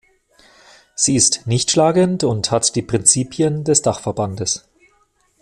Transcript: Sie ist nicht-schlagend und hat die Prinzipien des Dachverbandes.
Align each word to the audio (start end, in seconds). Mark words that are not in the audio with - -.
Sie 0.95 1.15
ist 1.15 1.45
nicht-schlagend 1.45 2.23
und 2.23 2.49
hat 2.49 2.75
die 2.75 2.81
Prinzipien 2.81 3.63
des 3.63 3.83
Dachverbandes. 3.83 4.67